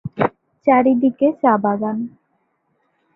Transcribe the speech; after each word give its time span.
চারদিকে 0.67 1.27
চা-বাগান। 1.41 1.97